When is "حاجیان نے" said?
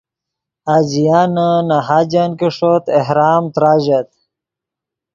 0.67-1.77